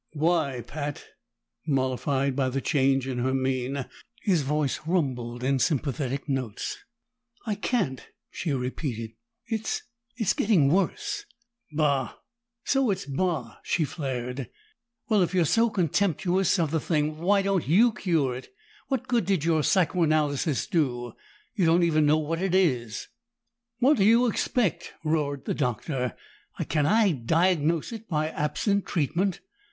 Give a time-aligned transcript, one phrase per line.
[0.13, 1.05] "Why, Pat?"
[1.67, 3.85] Mollified by the change in her mien,
[4.23, 6.75] his voice rumbled in sympathetic notes.
[7.45, 9.11] "I can't," she repeated.
[9.45, 9.83] "It's
[10.17, 11.25] it's getting worse."
[11.71, 12.15] "Bah!"
[12.63, 14.49] "So it's 'Bah'!" she flared.
[15.07, 18.51] "Well, if you're so contemptuous of the thing, why don't you cure it?
[18.87, 21.13] What good did your psychoanalysis do?
[21.53, 23.07] You don't even know what it is!"
[23.77, 26.17] "What do you expect?" roared the Doctor.
[26.69, 29.41] "Can I diagnose it by absent treatment?